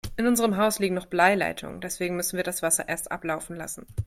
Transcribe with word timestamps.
In 0.17 0.25
unserem 0.25 0.57
Haus 0.57 0.79
liegen 0.79 0.95
noch 0.95 1.05
Bleileitungen, 1.05 1.79
deswegen 1.79 2.15
müssen 2.15 2.35
wir 2.35 2.43
das 2.43 2.63
Wasser 2.63 2.89
erst 2.89 3.11
ablaufen 3.11 3.55
lassen. 3.55 3.85